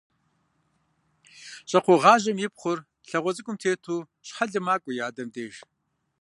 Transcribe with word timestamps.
Щӏакхъуэгъажьэм 1.69 2.37
и 2.45 2.47
пхъур, 2.53 2.79
лъагъуэ 3.09 3.31
цӏыкӏум 3.35 3.57
тету 3.61 4.07
щхьэлым 4.27 4.63
макӏуэ 4.65 4.91
и 4.97 4.99
адэм 5.07 5.29
деж. 5.33 5.55